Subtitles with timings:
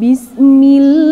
[0.00, 1.03] بسم الله.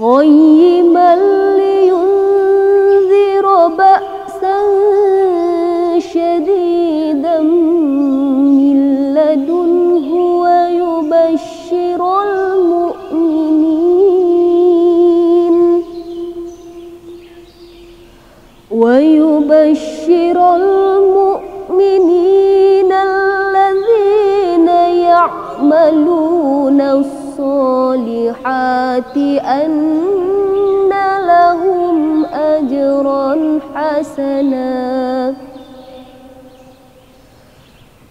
[0.00, 1.16] قيما
[1.56, 4.58] لينذر بأسا
[5.98, 8.78] شديدا من
[9.14, 10.08] لدنه
[10.40, 13.84] ويبشر المؤمنين
[18.70, 22.10] ويبشر المؤمنين
[22.92, 24.68] الذين
[25.04, 28.69] يعملون الصالحات
[29.44, 30.90] أن
[31.26, 35.34] لهم أجرا حسنا.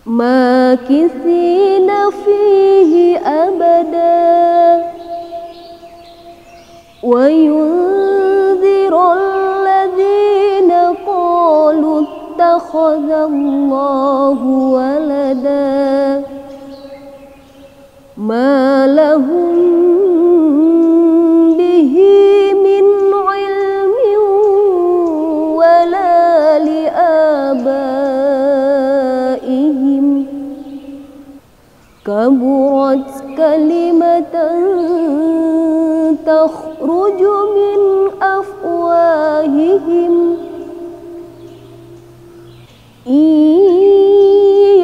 [0.05, 1.91] ماكثين
[2.25, 4.83] فيه أبدا.
[7.03, 10.71] وينذر الذين
[11.07, 16.23] قالوا اتخذ الله ولدا.
[18.17, 19.48] ما لهم
[32.09, 34.35] كبرت كلمة
[36.25, 37.21] تخرج
[37.57, 37.81] من
[38.21, 40.13] أفواههم.
[43.07, 43.59] إن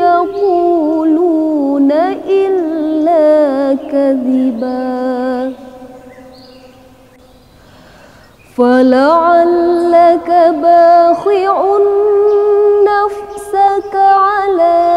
[0.06, 1.92] يقولون
[2.30, 5.54] إلا كذبا.
[8.58, 10.30] فلعلك
[10.62, 11.56] باخع
[12.86, 14.95] نفسك على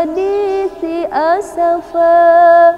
[0.00, 2.74] الحديث أسفا.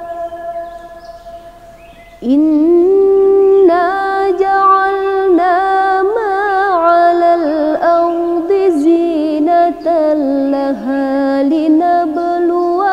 [2.22, 3.90] إنا
[4.30, 6.34] جعلنا ما
[6.74, 10.12] على الأرض زينة
[10.50, 12.86] لها لنبلوهم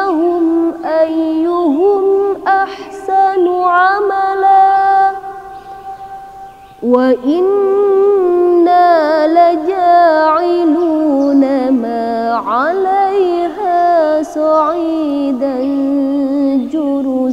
[0.86, 2.04] أيهم
[2.48, 5.12] أحسن عملا.
[6.84, 7.79] وإنا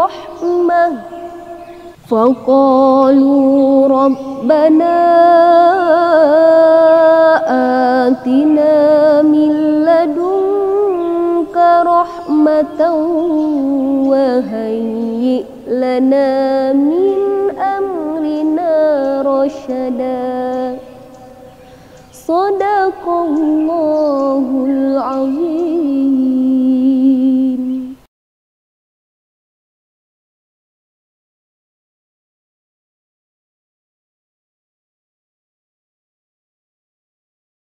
[0.00, 0.92] لدنك رحمة.
[2.08, 4.96] فقالوا ربنا
[8.06, 9.50] آتنا من
[9.84, 11.56] لدنك
[11.86, 12.80] رحمة
[14.10, 17.14] وهيئ لنا من
[17.58, 18.72] أمرنا
[19.22, 20.78] رشدا.
[22.12, 26.19] صدق الله العظيم.